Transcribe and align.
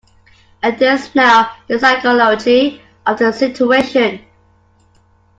Enters 0.63 1.13
now 1.13 1.55
the 1.67 1.77
psychology 1.77 2.81
of 3.05 3.19
the 3.19 3.31
situation. 3.31 4.19